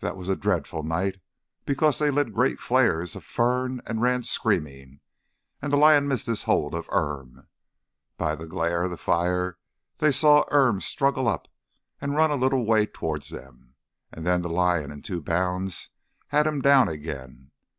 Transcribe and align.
That 0.00 0.16
was 0.16 0.30
a 0.30 0.34
dreadful 0.34 0.82
night, 0.82 1.20
because 1.66 1.98
they 1.98 2.10
lit 2.10 2.32
great 2.32 2.58
flares 2.58 3.14
of 3.14 3.22
fern 3.22 3.82
and 3.84 4.00
ran 4.00 4.22
screaming, 4.22 5.00
and 5.60 5.70
the 5.70 5.76
lion 5.76 6.08
missed 6.08 6.24
his 6.24 6.44
hold 6.44 6.72
of 6.74 6.86
Irm. 6.88 7.46
By 8.16 8.34
the 8.34 8.46
glare 8.46 8.84
of 8.84 8.90
the 8.90 8.96
fire 8.96 9.58
they 9.98 10.10
saw 10.10 10.46
Irm 10.50 10.80
struggle 10.80 11.28
up, 11.28 11.48
and 12.00 12.16
run 12.16 12.30
a 12.30 12.34
little 12.36 12.64
way 12.64 12.86
towards 12.86 13.28
them, 13.28 13.74
and 14.10 14.26
then 14.26 14.40
the 14.40 14.48
lion 14.48 14.90
in 14.90 15.02
two 15.02 15.20
bounds 15.20 15.90
had 16.28 16.46
him 16.46 16.62
down 16.62 16.88
again. 16.88 17.50